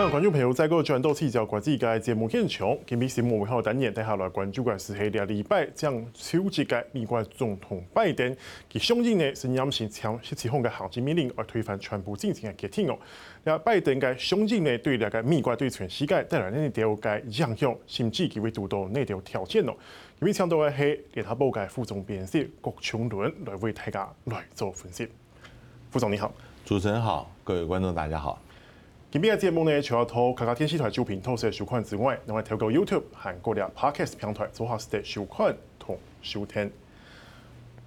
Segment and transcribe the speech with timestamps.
[0.00, 8.34] 各位观众朋友，在个转到气象国际嘅节目现场，今日节目为好单元，带下来关注嘅是喺两礼拜将秋季嘅美国总统拜登，
[8.72, 12.98] 佢上任呢是啱先抢一次空嘅行政命令，而推翻川普政权嘅决定哦。
[13.44, 19.74] 那拜登嘅上任呢，对两个美国对全世界带来呢条嘅影响，甚至佢会遇到呢条条件哦。
[20.18, 25.06] 今日请到嘅系联合报嘅副总编辑郭琼伦来为大家来做分析。
[25.90, 26.32] 副总你好，
[26.64, 28.40] 主持人好，各位观众大家好。
[29.12, 36.70] 今日嘅节目呢，除了透卡卡电视台主频透视收看之外，另外透过 YouTube 和各大 Podcast 平台做好是的收看同收听。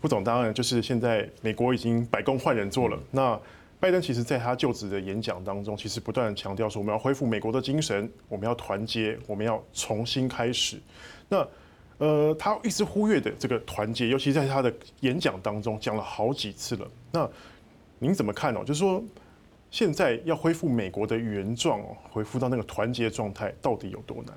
[0.02, 3.40] 副总当然就是现在美国已经白宫换人做了，那
[3.80, 10.78] 拜登其实在他就职的演讲当中，其实不断强调说我们要恢复美国的精神，我们要团结，我们要重新开始。
[11.30, 11.48] 那
[12.00, 16.86] 呃，他一直忽略的这个团结，尤其在他的演讲当中讲了好几次了。
[17.14, 17.30] 那
[17.98, 18.60] 您怎么看呢？
[18.66, 19.02] 就是说。
[19.74, 24.36] 现在要恢复美国的原状哦，恢复到那个团结状态，到底有多难？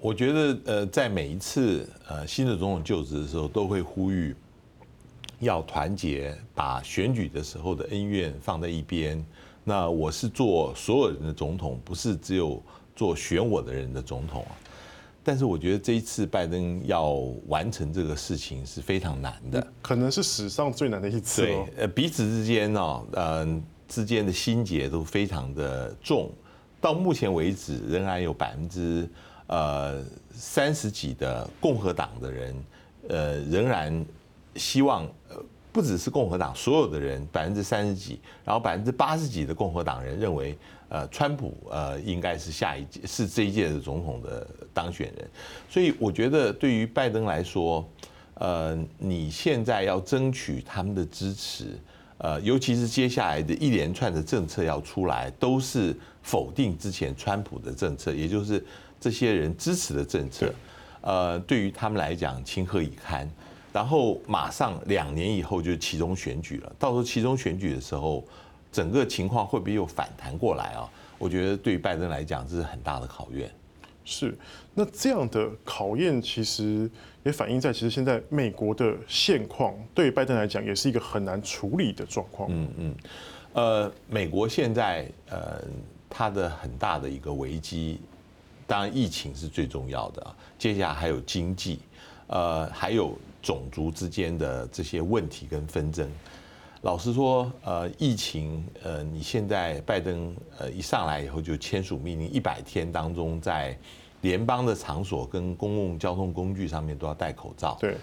[0.00, 4.36] 我觉得，呃，在每一次呃新的总统就职的时候，都会呼吁
[5.40, 9.22] 要团结，把选举的时候的恩怨放在一边。
[9.64, 12.62] 那我是做所有人的总统，不是只有
[12.94, 14.54] 做选我的人的总统啊。
[15.24, 17.14] 但是我觉得这一次拜登要
[17.48, 21.42] 完成这个事情是非常难的，可能是史上最难的一次。
[21.42, 23.60] 对，呃，彼此之间呢，嗯。
[23.88, 26.30] 之间的心结都非常的重，
[26.78, 29.08] 到目前为止仍然有百分之
[29.46, 32.54] 呃三十几的共和党的人，
[33.08, 34.04] 呃仍然
[34.56, 35.08] 希望
[35.72, 40.56] 不只是共和党所有的人百分之三十几，然后百分之八十几的共和党人认为
[40.90, 45.30] 呃川普呃应该是下一届是这一届的总统的当选人，
[45.70, 47.88] 所以我觉得对于拜登来说，
[48.34, 51.78] 呃你现在要争取他们的支持。
[52.18, 58.64] 呃，尤其是接下来的一连串的政策要出来，都是否定之前川普的政策，也就是
[59.00, 60.52] 这些人支持的政策。
[61.00, 63.28] 呃，对于他们来讲，情何以堪？
[63.72, 68.24] 然后马上两年以后就是期中选举了，到时候其中选举的时候，
[68.72, 70.90] 整个情况会不会又反弹过来啊？
[71.18, 73.48] 我觉得对于拜登来讲，这是很大的考验。
[74.10, 74.34] 是，
[74.72, 76.90] 那这样的考验其实
[77.24, 82.48] 也反映在其实现在美国的现况，对拜登来讲也是一个很难处理的状况。
[82.50, 82.94] 嗯嗯，
[83.52, 85.62] 呃，美国现在呃，
[86.08, 88.00] 它的很大的一个危机，
[88.66, 91.80] 当然疫情是最重要的，接下来还有经济，
[92.28, 96.10] 呃，还有种族之间的这些问题跟纷争。
[96.82, 103.76] 老实说，呃，疫情，呃，你现在拜登，呃，一上来以后就签署命令，一百天当中，在
[104.20, 107.76] 联邦的场所跟公共交通工具上面都要戴口罩。
[107.80, 107.96] 对，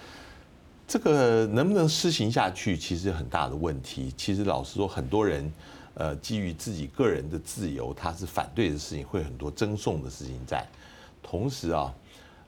[0.87, 4.13] 这个能不能施行下去，其实很大的问题。
[4.15, 5.51] 其实老实说，很多人，
[5.95, 10.65] 呃，基于自己个人的自由，他是反对的事情，会很多争讼的事情在。
[11.21, 11.93] 同时啊。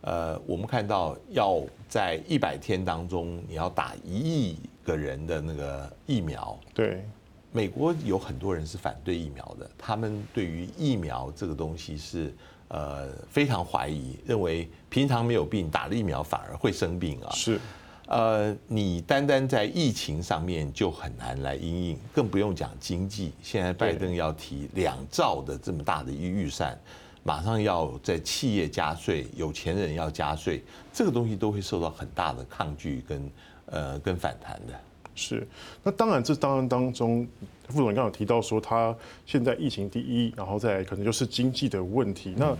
[0.01, 4.55] 呃，我们看到要在一百天当中，你要打一亿
[4.85, 6.57] 个人的那个疫苗。
[6.73, 7.03] 对，
[7.51, 12.31] 美国有很多人是反对疫苗的，他们对于疫苗这个东西是
[12.69, 17.31] 呃非常怀疑，认为平常没有病打了疫苗反而会生病啊。
[17.31, 17.59] 是，
[18.07, 23.33] 呃，你单单在疫情上面就很难来应应，更不用讲经济。
[23.41, 26.77] 现在拜登要提两兆的这么大的一预算。
[27.23, 30.63] 马上要在企业加税，有钱人要加税，
[30.93, 33.31] 这个东西都会受到很大的抗拒跟
[33.65, 34.73] 呃跟反弹的。
[35.17, 35.45] 是，
[35.83, 37.27] 那当然这当然当中，
[37.67, 38.95] 副总刚刚有提到说，他
[39.25, 42.35] 现在疫情第一，然后再可能就是经济的问题。
[42.37, 42.55] 那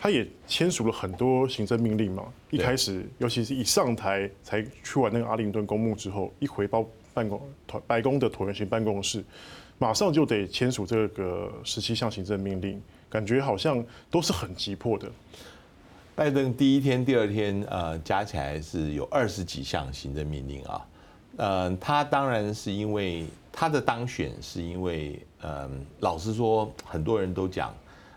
[0.00, 2.24] 他也签署了很多行政命令嘛。
[2.50, 9.24] 一开始，尤其是一上台才去完那个阿灵顿公墓之后，一回到办公团白宫的椭圆形办公室，
[9.78, 12.80] 马上就得签署这个十七项行政命令。
[13.08, 15.10] 感觉好像都是很急迫的。
[16.14, 20.84] 拜登第一天、第二天，呃，加起来是有二十几项行政命令啊。
[21.36, 25.68] 呃，他当然是因为他的当选，是因为，呃，
[26.00, 27.74] 老实说，很多人都讲，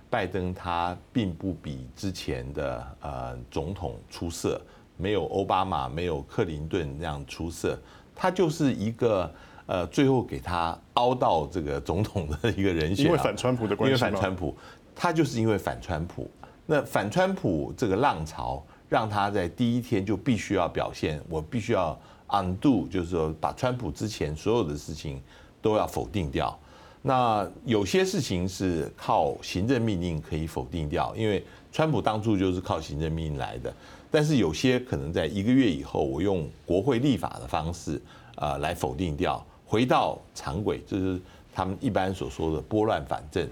[0.09, 4.59] 拜登他并不比之前的呃总统出色，
[4.97, 7.77] 没有奥巴马、没有克林顿那样出色，
[8.15, 9.31] 他就是一个。
[9.71, 14.57] 呃，最后给他凹到这个总统的一个人选，因为反川普的关系，因为反川普，
[14.95, 16.27] 他就是因为反川普。
[16.65, 21.95] 那反川普这个浪潮，让他在第一天就必须要表现，我必须要
[22.29, 25.21] undo，就是说把川普之前所有的事情
[25.61, 26.57] 都要否定掉。
[27.01, 33.73] 那有些事情是靠行政命令可以否定掉，因为川普当初就是靠行政命令来的。
[34.11, 38.01] 但是有些可能在一个月以后，我用国会立法的方式，
[38.35, 39.43] 呃，来否定掉。
[39.65, 41.21] 回到常轨，就是
[41.53, 43.47] 他们一般所说的拨乱反正。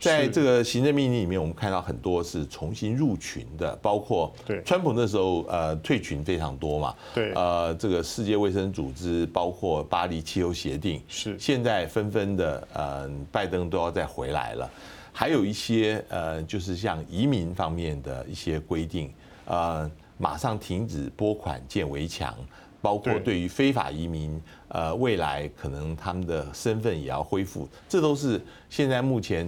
[0.00, 4.62] 在这个行政命令里面，我们看到很多是重新入群的，包括对。
[4.62, 11.38] 川普那时候呃退群非常多嘛，对，呃这个世界卫生组织，包括巴黎气候协定，是。
[11.38, 14.70] 现在纷纷的呃拜登都要再回来了，
[15.12, 19.12] 还有一些呃就是像移民方面的一些规定，
[19.44, 22.34] 呃马上停止拨款建围墙。
[22.82, 29.46] 包括对于非法移民，呃，未来可能他们的身份也要恢复，这都是现在目前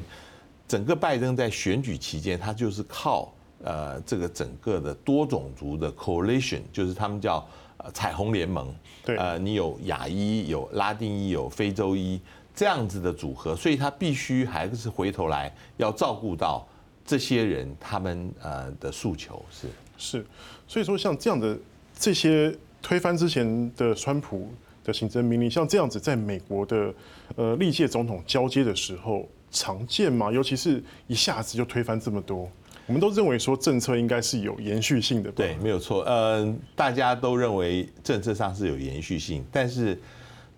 [0.73, 3.31] 整个拜登在选举期间，他就是靠
[3.63, 7.47] 呃这个整个的多种族的 coalition，就是他们叫
[7.77, 8.75] 呃彩虹联盟，
[9.05, 12.19] 对，呃，你有亚裔、有拉丁裔、有非洲裔
[12.55, 16.67] 这样子的组合，所以他必须还是回头来要照顾到
[17.05, 19.69] 这些人他们呃的诉求是。
[19.99, 20.27] 是，
[20.67, 21.55] 所以说像这样的
[21.95, 22.57] 这些。
[22.85, 24.53] 推翻之前的川普
[24.83, 26.93] 的行政命令，像这样子，在美国的
[27.37, 30.33] 呃历届总统交接的时候常见吗？
[30.33, 32.51] 尤其是一下子就推翻这么多，
[32.87, 35.31] 我们都认为说政策应该是有延续性的。
[35.31, 36.03] 对，没有错。
[36.03, 40.01] 呃，大家都认为政策上是有延续性，但是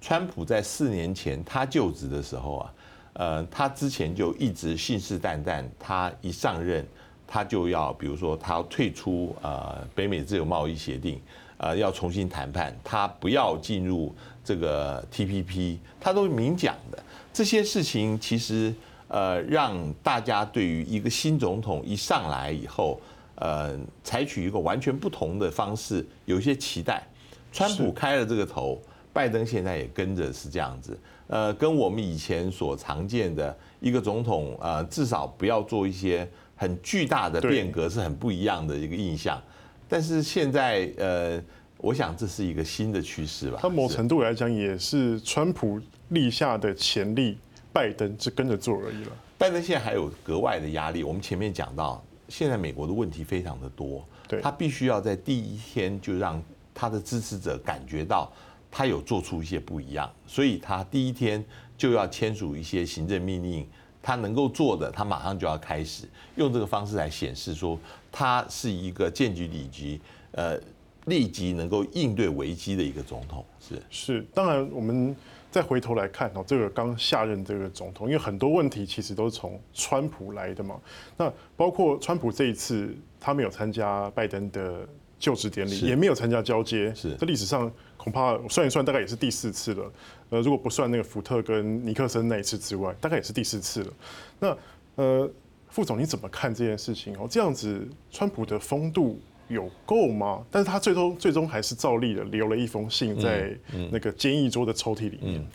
[0.01, 2.73] 川普在四年前他就职的时候啊，
[3.15, 6.87] 呃，他之前就一直信誓旦旦，他一上任
[7.27, 11.21] 他就要，比如说他要退出呃北美自由贸易协定。
[11.65, 14.15] 呃，要重新谈判，他不要进入
[14.45, 17.03] 这个 TPP，他都明讲的。
[17.33, 18.75] 这些事情其实
[19.09, 23.01] 呃，让大家对于一个新总统一上来以后，
[23.37, 27.03] 呃，采取一个完全不同的方式，有一些期待。
[27.51, 28.79] 川普开了这个头，
[29.11, 30.99] 拜登现在也跟着是这样子。
[31.29, 39.43] 呃，跟我们以前所常见的一个总统，呃，至少不要做一些很巨大的变革，是很不一样的一个印象。
[39.89, 41.43] 但是现在，呃，
[41.79, 43.59] 我想这是一个新的趋势吧。
[43.61, 47.39] 它某程度来讲，也是川普立下的前例，
[47.73, 49.13] 拜登只跟着做而已了。
[49.37, 51.03] 拜登现在还有格外的压力。
[51.03, 56.43] 我们前面讲到，现在美国的问题非常的多，对，他必须要在第一天就让
[56.73, 58.33] 他的支持者感觉到
[58.71, 61.45] 他有做出一些不一样，所以他第一天
[61.77, 63.67] 就要签署一些行政命令。
[64.07, 66.07] 他能够做的，他马上就要开始
[66.37, 67.81] 用这个方式来显示说，
[68.13, 69.99] 他是一个见机立即，
[70.33, 70.61] 呃，
[71.07, 73.43] 立即能够应对危机的一个总统。
[73.59, 75.17] 是是，当然我们
[75.51, 80.79] 再回头来看哦，这个刚下任这个总统，因为很多问题其实都是从川普来的嘛。
[81.17, 84.87] 那包括川普这一次，他没有参加拜登的
[85.25, 89.91] 就职典礼，也没有参加交接，是这历史上恐怕算一算，大概也是第四次了。
[90.29, 93.93] 呃，如果不算那个福特跟尼克森那一次之外，大概也是第四次了。
[94.39, 94.59] 那
[94.97, 95.31] 呃，
[95.71, 97.27] 副总你怎么看这件事情哦？
[97.31, 99.19] 这样子，川普的风度
[99.49, 100.45] 有够吗？
[100.51, 103.57] 但是他最终最终还是照例的留了一封信在
[103.91, 105.47] 那个监狱桌的抽屉里面。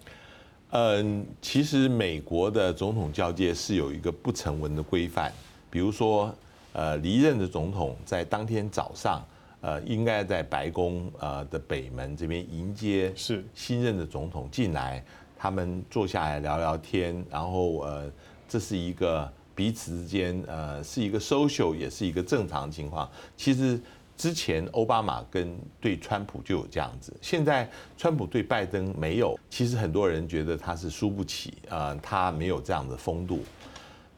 [0.72, 5.31] 嗯，其实美国的总统交接是有一个不成文的规范，
[5.69, 6.33] 比如说
[6.74, 9.24] 呃，离任的总统在当天早上。
[9.62, 15.04] 呃，应该在白宫呃的北门这边迎接是新任的总统进来，
[15.38, 18.12] 他们坐下来聊聊天，然后呃，
[18.48, 23.10] 这是一个彼此之间呃是一个 social，也是一个正常情况。
[23.36, 23.80] 其实
[24.16, 29.38] 之前奥巴马跟对川普就有这样子，现在川普对拜登没有。
[29.50, 33.44] 其实很多人觉得他是输不起，呃，他没有这样的风度。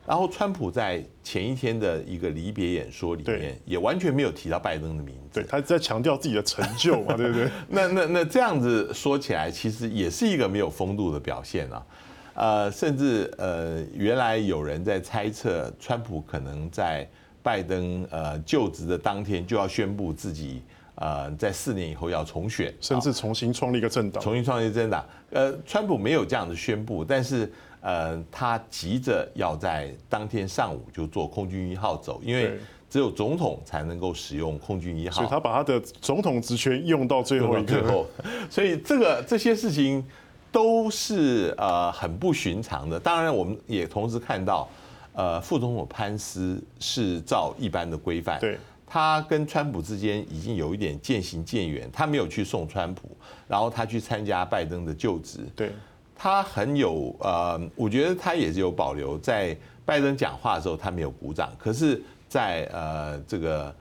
[0.07, 5.39] 然后，川普在前一天的一个离别演说里面，也完全没有提到拜登的名字。
[5.41, 7.49] 对，他在强调自己的成就嘛， 对不对？
[7.69, 11.85] 那那那这样子说起来，其实也是一个没有风度的表现啊。
[12.33, 17.07] 呃，甚至呃，原来有人在猜测，川普可能在
[17.43, 20.61] 拜登呃就职的当天就要宣布自己
[20.95, 24.23] 呃在四年以后要重选，甚至重新创立一个政党。
[24.23, 25.05] 重新创立政党。
[25.31, 27.51] 呃，川普没有这样的宣布，但是。
[27.83, 35.15] 呃，他急着要在当天上午就坐空军一号走，因为只有总统才能够使用空军一号。
[35.15, 37.81] 所以他把他的总统职权用到最后一刻。
[37.81, 38.05] 最后，
[38.51, 40.05] 所以这个这些事情
[40.51, 42.99] 都是呃很不寻常的。
[42.99, 44.69] 当然，我们也同时看到，
[45.13, 48.59] 呃，副总统潘斯是照一般的规范，对，
[48.93, 51.89] 他跟川普之间已经有一点渐行渐远。
[51.93, 53.09] 他没有去送川普，
[53.47, 55.71] 然后他去参加拜登的就职，对。
[56.13, 59.17] 他很有呃，我觉得他也是有保留。
[59.19, 59.55] 在
[59.85, 63.73] 拜登讲话的时候，他没有鼓掌；可是在呃这个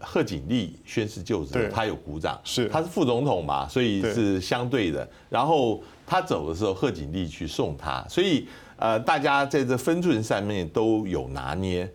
[0.00, 2.36] 贺锦丽宣誓就职，他有鼓掌。
[2.42, 5.08] 是，他是副总统嘛，所以是相对的。
[5.30, 11.88] 然后他走的时候，贺锦丽去送他，所以呃，大家在这分寸上面都有拿捏。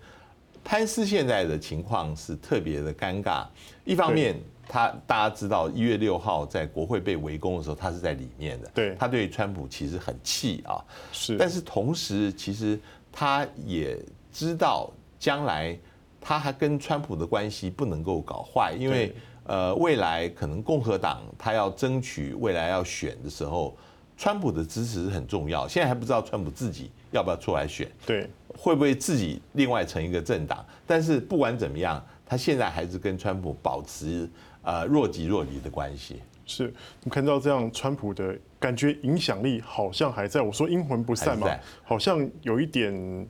[0.64, 3.46] 潘斯现在的情况是特别的尴尬，
[3.86, 4.36] 一方面。
[4.74, 8.72] 他大家知道，一月六号在国会被围攻的时候，他是在里面的。
[8.74, 10.80] 对，他对川普其实很气啊。
[11.12, 12.80] 是，但是同时，其实
[13.12, 14.00] 他也
[14.32, 14.90] 知道
[15.20, 15.78] 将来
[16.22, 19.14] 他还跟川普的关系不能够搞坏，因为
[19.44, 23.76] 呃未来可能共和党他要争取未来要选的时候，
[24.16, 25.68] 川普的支持是很重要。
[25.68, 28.30] 现在还不知道川普自己要不要出来选，对，
[28.64, 30.64] 会不会自己另外成一个政党？
[30.86, 34.30] 但是不管怎么样，他现在还是跟川普保持
[34.62, 36.22] 呃若即若离的关系。
[36.46, 40.44] 是，我们看到这样，川普的感觉影响力好像还在。
[40.44, 41.50] 我说阴魂不散嘛，
[41.84, 43.28] 好像有一点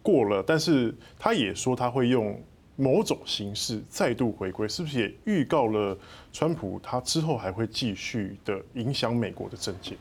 [0.00, 0.42] 过了。
[0.42, 2.42] 但是他也说他会用
[2.74, 5.94] 某种形式再度回归，是不是也预告了
[6.32, 9.98] 川普他之后还会继续的影响美国的政界？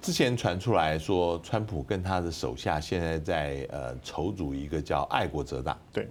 [0.00, 5.78] 之前传出来说，川普跟他的手下现在在呃筹组一个叫爱国者党。
[5.92, 6.08] 对。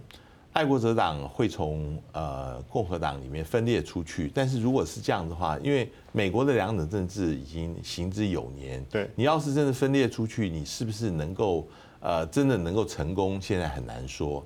[0.53, 11.67] 爱国者党会从呃共和党里面分裂出去，但是如果是这样的话，因为美国的两党政治已经行之有年，对，你要是真的分裂出去，你是不是能够
[11.99, 13.39] 呃真的能够成功？
[13.39, 14.43] 现在很难说。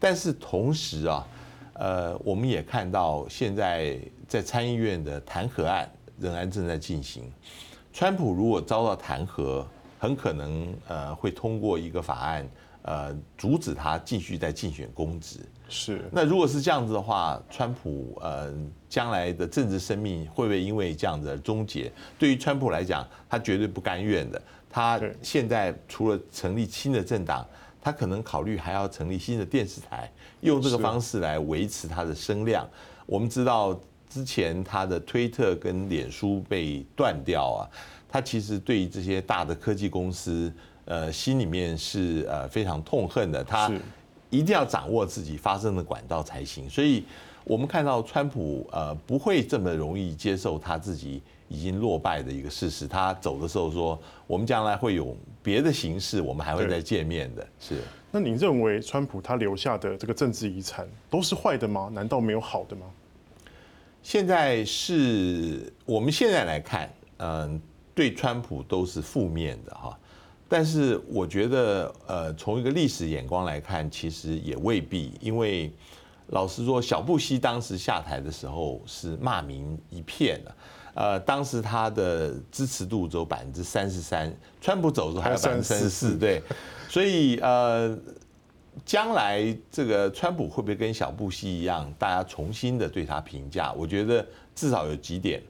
[0.00, 1.28] 但是同时啊，
[1.74, 5.86] 呃，我们也看到现在在参议院的弹劾案
[6.18, 7.30] 仍然正在进行。
[7.92, 9.64] 川普如果遭到弹劾，
[9.98, 12.48] 很可能呃会通过一个法案。
[12.84, 15.38] 呃，阻止他继续在竞选公职。
[15.68, 16.04] 是。
[16.10, 18.52] 那如果是这样子的话，川普呃
[18.88, 21.92] 将来的政治生命会不会因为这样子而终结？
[22.18, 24.42] 对于川普来讲，他绝对不甘愿的。
[24.68, 27.46] 他现在除了成立新的政党，
[27.80, 32.68] 他可能考虑还要成立新的电视台，用这个方式来维持他的声量。
[33.06, 33.78] 我们知道
[34.12, 37.68] 之前他的推特跟脸书被断掉啊，
[38.08, 40.52] 他其实对于这些大的科技公司。
[40.84, 43.70] 呃，心里面是呃非常痛恨的，他
[44.30, 46.68] 一定要掌握自己发声的管道才行。
[46.68, 47.04] 所以，
[47.44, 52.88] 我们看到川普呃不会这么容易接受他自己已经落败的一个事实。
[52.88, 57.46] 他走的时候说，我们将来会有别的形式，我们还会再见面的。
[57.60, 57.80] 是。
[58.10, 61.88] 那你认为川普他留下的这个政治遗产都是坏的吗？
[61.92, 62.86] 难道没有好的吗？
[64.02, 67.60] 现在是我们现在来看，嗯，
[67.94, 69.98] 对川普都是负面的哈。
[70.48, 75.72] 但是我觉得，呃，从一个历史眼光来看，其实也未必，因为
[76.26, 80.54] 老实说，小布希当时下台的时候是骂名一片的，
[80.92, 84.30] 呃，当时他的支持度只有百分之三十三，
[84.60, 86.42] 川普走的时候还有百分之三十四，对，
[86.86, 87.96] 所以呃，
[88.84, 93.72] 将来这个川普会不会跟小布希一样，大家重新的对他评价？
[93.74, 95.42] 我觉得至少有几点，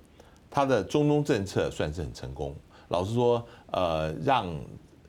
[0.50, 2.54] 他的中东政策算是很成功。
[2.88, 4.52] 老实说，呃，让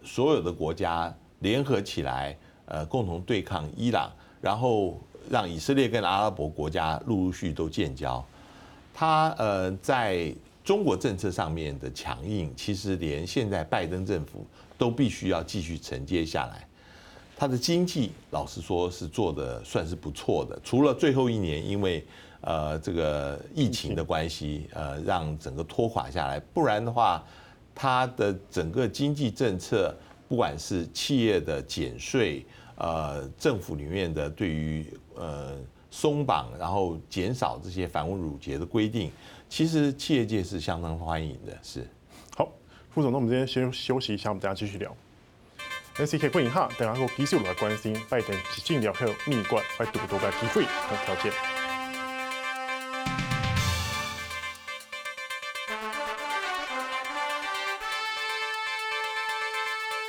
[0.04, 8.24] 所有的国家联合起来，呃，共同对抗伊朗，然后让以色列跟阿拉伯国家陆陆续续都建交。
[8.94, 14.46] 他呃，在中国政策上面的强硬，其实连现在拜登政府
[14.78, 16.66] 都必须要继续承接下来。
[17.36, 22.06] 他的经济，老实说是做的算是不错的，除了最后一年因为
[22.42, 27.24] 呃这个疫情的关系，呃，让整个拖垮下来，不然的话。
[27.76, 29.92] 它的整个经济政策，
[30.30, 34.86] 不管是企业的减税，呃，政府里面的对于
[35.16, 35.58] 呃
[35.90, 39.12] 松绑，然后减少这些繁文縟节的规定，
[39.50, 41.58] 其实企业界是相当欢迎的。
[41.64, 41.84] 是，
[42.38, 42.48] 好，
[42.92, 44.96] 副总，那我们今天先休息一下，我们等下继续聊。
[45.96, 51.53] NCK 欢迎哈，等下后继续来关心拜登几近了后，蜜罐快度多个机会和条件。